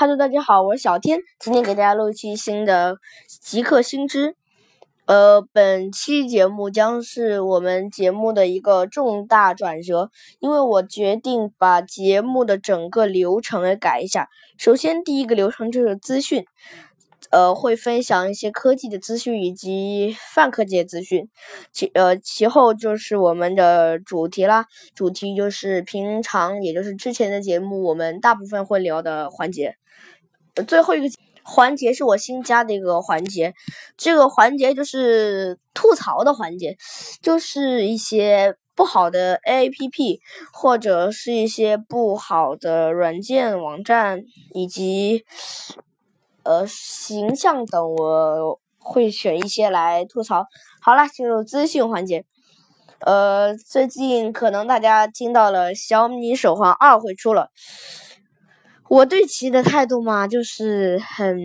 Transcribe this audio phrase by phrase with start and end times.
[0.00, 4.36] Hello，大家好，我是小天，今天给大家录一期新的极客新知。
[5.06, 14.28] 呃，本期节目将是我们节目的一个重大转折，因为我决定把节目的整个流程来改一下。
[14.56, 16.44] 首先，第一个流程就是资讯。
[17.30, 21.28] 呃，会分享一些科技的资讯以及泛科技的资讯，
[21.72, 24.64] 其呃其后就是我们的主题啦，
[24.94, 29.76] 主题就是平常也就是之前的节目我们大部分会聊的环节，
[30.66, 33.52] 最后一个环节是我新加的一个环节，
[33.98, 36.78] 这个环节就是吐槽的环节，
[37.20, 44.24] 就是一些不好的 APP 或者是一些不好的软件网站
[44.54, 45.26] 以及。
[46.48, 50.46] 呃，形象等我会选一些来吐槽。
[50.80, 52.24] 好了，进入资讯环节。
[53.00, 57.50] 呃，最近可能大家听到了小米手环二会出了，
[58.88, 61.38] 我对其的态度嘛，就是很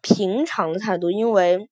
[0.00, 1.68] 平常的态度，因为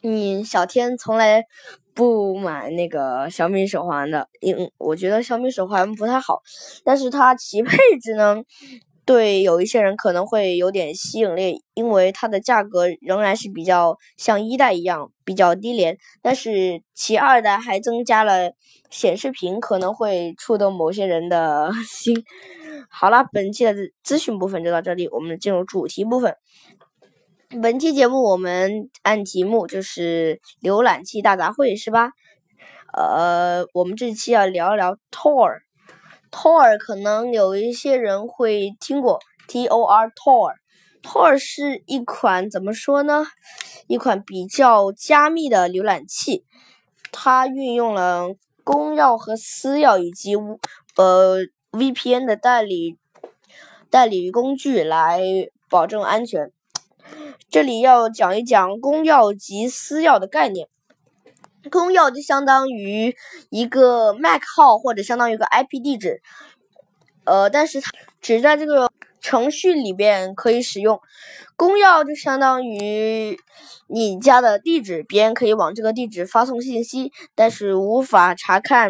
[0.00, 1.44] 你小天从来
[1.92, 6.40] 不买那个小米手环的，因我觉得小米手环不太好，
[6.82, 8.42] 但是它其配置呢。
[9.04, 18.52] 对有一些人可能会有点吸引力，因为它的价格仍然是比较像一代一样比较低廉，但是其二代还增加了
[18.90, 22.22] 显示屏，可能会触动某些人的 心。
[22.88, 26.36] 好了，本期的资讯部分就到这里，我们进入主题部分。
[27.60, 32.10] 本期节目我们按题目就是浏览器大杂烩，是吧？
[32.92, 35.58] 呃，我们这期要聊一聊 Tor。
[36.30, 43.26] Tor 可能有一些人会听过，T O R Tor，Tor 是一款怎么说呢？
[43.88, 46.44] 一款比较加密的浏览器，
[47.10, 48.28] 它运用了
[48.62, 50.36] 公钥和私钥以及
[50.96, 51.38] 呃
[51.72, 52.96] VPN 的代理
[53.90, 55.20] 代理工具来
[55.68, 56.52] 保证安全。
[57.48, 60.68] 这里要讲一讲公钥及私钥的概念。
[61.70, 63.14] 公钥就相当于
[63.50, 66.22] 一个 MAC 号或者相当于一个 IP 地址，
[67.24, 67.90] 呃，但是它
[68.22, 68.90] 只在这个
[69.20, 70.98] 程序里边可以使用。
[71.56, 73.38] 公钥就相当于
[73.88, 78.88] 你家的地址，别人可以往这个地址发送信息，但是无法查看，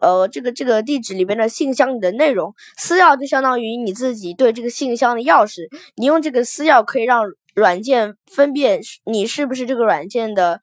[0.00, 2.54] 呃，这个这个地址里边的信箱里的内容。
[2.78, 7.24] 私钥就相当于你自己对这个信箱的钥匙，你用这个私钥可以让
[7.54, 10.62] 软件分辨你是不是这个软件的。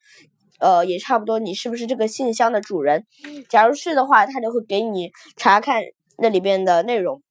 [0.60, 3.06] 呃，也差不多，你是不是这个信箱的主人？
[3.50, 5.82] 假如是的话，他就会给你查看
[6.18, 7.22] 那里边的内容，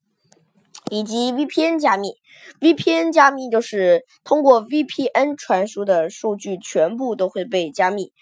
[0.90, 2.14] 以及 VPN 加密。
[2.60, 8.12] VPN 加密就是通过 VPN 传输的数据全部都会被加密，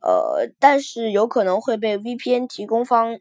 [0.00, 3.18] 呃，但是有可能会被 VPN 提供方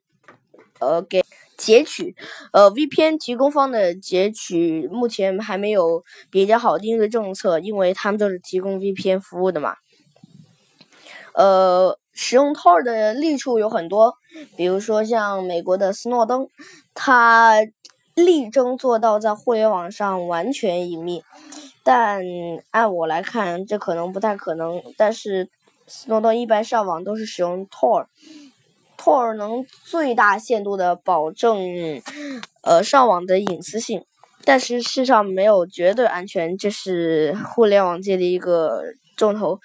[0.79, 1.23] 呃给
[1.57, 2.15] 截取。
[2.53, 9.75] 呃，VPN 提供方的截取目前还没有比较好定的政策，因为他们都是提供 VPN 服务的嘛。
[11.37, 14.15] 呃，使用 Tor 的利处有很多，
[14.55, 16.47] 比如说像美国的斯诺登，
[16.95, 17.57] 他
[18.15, 21.23] 力争做到在互联网上完全隐秘，
[21.83, 22.23] 但
[22.71, 24.81] 按我来看，这可能不太可能。
[24.97, 25.47] 但是
[25.85, 32.01] 斯诺登一般上网都是使用 Tor，Tor 能最大限度的保证
[32.63, 34.03] 呃上网的隐私性，
[34.43, 38.81] 但是世上没有绝对安全，这是互联网界的一个
[39.15, 39.59] 重头。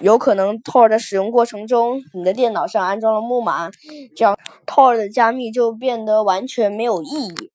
[0.00, 3.70] 有可能 Tor 的使用过程中，你的电脑上安装了木马，
[4.14, 7.50] 这样 Tor 的加密就变得完全没有意义。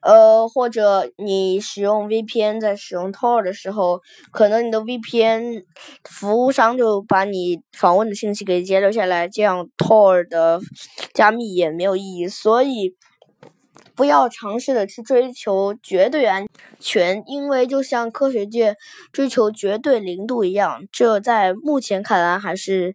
[0.00, 4.00] 呃，或者你使用 VPN 在使用 Tor 的时候，
[4.30, 5.64] 可能你的 VPN
[6.04, 10.60] 服务商就把你访问的信息给截留下来，这样 Tor 的
[11.12, 12.28] 加密也没有意义。
[12.28, 12.94] 所以。
[13.96, 16.46] 不要尝试的去追求绝对安
[16.78, 18.76] 全，因为就像科学界
[19.10, 22.94] 追求绝对零度一样，这在目前看来还是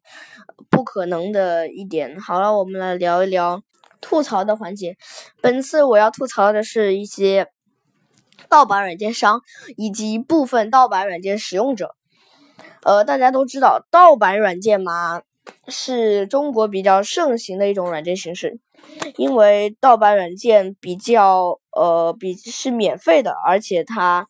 [0.70, 2.20] 不可能的一点。
[2.20, 3.64] 好了，我们来聊一聊
[4.00, 4.96] 吐槽的环节。
[5.42, 7.48] 本次我要吐槽的是一些
[8.48, 9.42] 盗版软件商
[9.78, 11.96] 以及部分盗版软件使用者。
[12.84, 15.24] 呃，大家都知道，盗版软件嘛，
[15.68, 18.60] 是中国比较盛行的一种软件形式。
[19.18, 24.28] 因为盗版软件比较呃比是免费的，而且它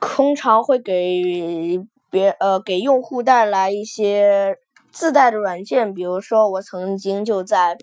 [0.00, 1.80] 通常会给
[2.10, 4.56] 别呃给用户带来一些
[4.90, 7.76] 自带的软件，比如说我曾经就在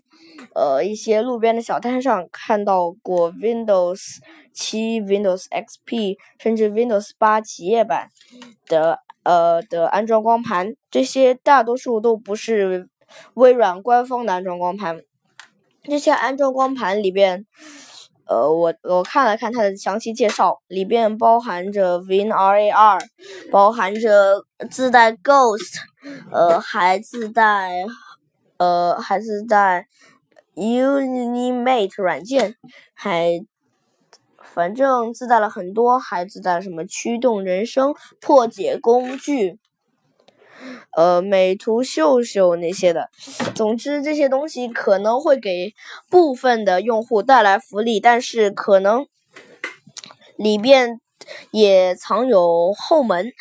[0.56, 4.18] 呃一些路边的小摊上看到过 Windows
[4.51, 8.10] 七、Windows XP 甚至 Windows 八企业版
[8.68, 12.90] 的呃的安装光盘，这些大多数都不是
[13.36, 15.01] 微软官方的安装光盘。
[15.83, 17.45] 这些安装光盘里边，
[18.25, 23.01] 呃，我我看了看它的详细介绍，里边包含着 WinRAR，
[23.51, 25.81] 包含着自带 Ghost，
[26.31, 27.83] 呃，还自带
[28.57, 29.88] 呃还自带
[30.56, 32.56] Unimate 软件，
[32.94, 33.45] 还
[34.41, 39.59] 反正自带了很多，还自带什么驱动人生破解工具。
[40.95, 43.09] 呃，美图秀秀那些的，
[43.55, 45.73] 总之这些东西可能会给
[46.09, 49.05] 部分的用户带来福利，但是可能
[50.38, 51.00] 里边
[51.51, 53.31] 也藏有后门，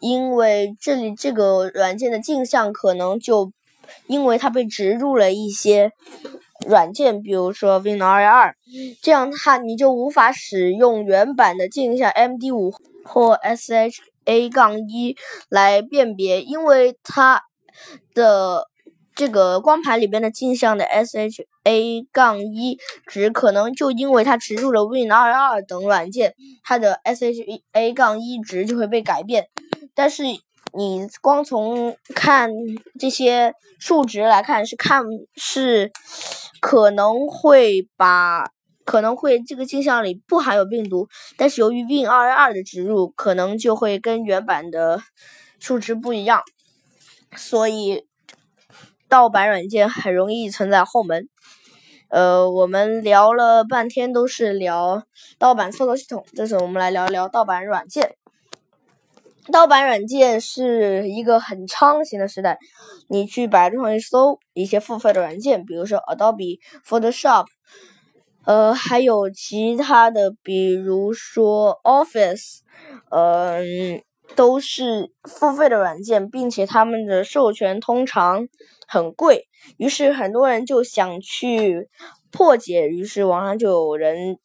[0.00, 3.50] 因为这里这个软件的镜像可能就
[4.06, 5.90] 因为它被植入了一些
[6.66, 8.52] 软件，比如说 WinRAR，
[9.00, 12.74] 这样它你就无法使用原版的镜像 MD5
[13.04, 13.96] 或 SH。
[14.28, 15.16] A 杠一
[15.48, 17.42] 来辨别，因为它
[18.12, 18.68] 的
[19.14, 29.48] 这个光盘里边的镜像的 SHA 杠一值可能就因为它植入了 Win22 等软件，它的 SHA 杠一值就会被改变。
[29.94, 30.24] 但是
[30.74, 32.50] 你光从看
[33.00, 35.02] 这些数值来看，是看
[35.34, 35.90] 是
[36.60, 38.50] 可能会把。
[38.88, 45.02] 可能会这个镜像里不含有病毒，但是由于 Win22 的植入，可能就会跟原版的
[45.58, 46.40] 数值不一样，
[47.36, 48.06] 所以
[49.06, 51.28] 盗版软件很容易存在后门。
[52.08, 55.02] 呃，我们聊了半天都是聊
[55.38, 58.14] 盗版操作系统，这次我们来聊聊盗版软件。
[59.52, 62.58] 盗版软件是一个很猖獗的时代，
[63.10, 66.58] 你去百度上一搜一些付费的软件，比如说 Adobe
[66.88, 67.44] Photoshop。
[68.48, 72.60] 呃，还有其他的，比如说 Office，
[73.10, 74.02] 嗯，
[74.34, 78.48] 都是付费的软件，并且他们的授权通常
[78.86, 81.90] 很贵，于是很多人就想去
[82.30, 84.38] 破解，于是网上就有人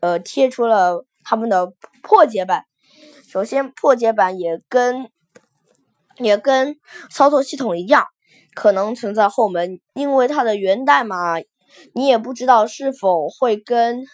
[0.00, 1.72] 呃贴出了他们的
[2.02, 2.64] 破解版。
[3.26, 5.08] 首先，破解版也跟
[6.18, 6.76] 也跟
[7.10, 8.04] 操作系统一样，
[8.54, 11.36] 可能存在后门，因为它的源代码。
[11.92, 14.04] 你也不知道是否会跟，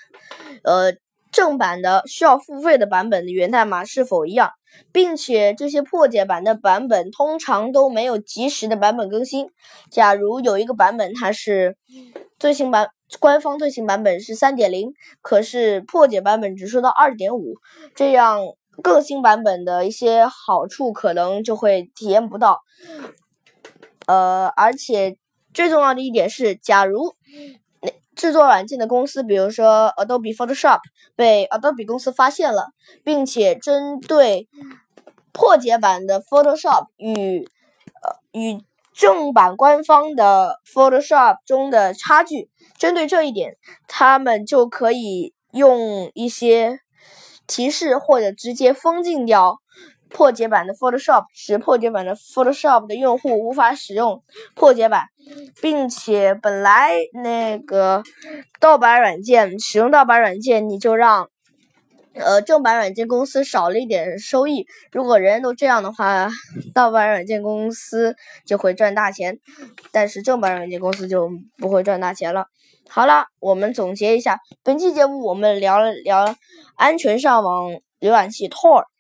[0.64, 0.94] 呃，
[1.31, 4.50] 正版的需要付费的版本的源代码是否一样，
[4.93, 9.46] 并且这些破解版的版本通常都没有及时的版本更新。
[9.90, 11.76] 假如有一个版本它是
[12.38, 12.88] 最新版，
[13.19, 17.54] 官方最新版本是三点零，可是破解版本只说到二点五，
[17.94, 18.40] 这样
[18.82, 22.60] 更新版本的一些好处可能就会体验不到。
[24.06, 25.16] 呃，而且。
[25.54, 27.14] 最重要的一点是，假如
[27.81, 30.81] 那制作软件的公司，比如说 Adobe Photoshop
[31.16, 32.69] 被 Adobe 公司发现了，
[33.04, 34.49] 并且针对
[35.32, 37.49] 破解版的 Photoshop 与
[38.02, 38.62] 呃与
[38.93, 43.56] 正版官方的 Photoshop 中的差距，针对这一点，
[43.88, 46.81] 他们就可以用一些
[47.46, 49.62] 提示或者直接封禁掉。
[50.12, 54.23] 破解版的 Photoshop 使破解版的 Photoshop 的用户无法使用
[54.55, 55.09] 破解版，
[55.61, 56.93] 并且本来
[57.23, 58.03] 那个
[58.61, 61.29] 盗版软件使用盗版软件，你就让
[62.14, 64.67] 呃正版软件公司少了一点收益。
[64.93, 66.29] 如果人人都这样的话，
[66.75, 68.14] 盗版软件公司
[68.44, 69.38] 就会赚大钱，
[69.93, 72.47] 但是正版软件公司就不会赚大钱了。
[72.88, 76.37] 好了，我们总结一下，本期节目我们聊了聊
[76.76, 77.70] 安全上网
[78.00, 78.91] 浏览器 Tor。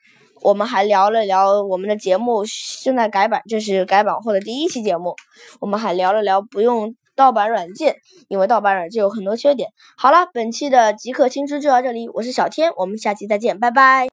[0.42, 2.44] 我们还聊了聊我们的节目
[2.82, 5.14] 正在改版，这是改版后的第一期节目。
[5.60, 7.96] 我们还聊了聊不用盗版软件，
[8.28, 9.68] 因为盗版软件有很多缺点。
[9.96, 14.08] 好了，本期的极客新知就到这里，我是小天，我们下期再见，拜拜。